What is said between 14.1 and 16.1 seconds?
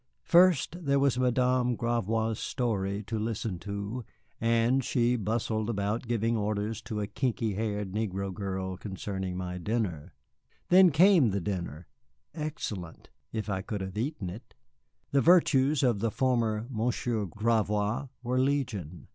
it. The virtues of the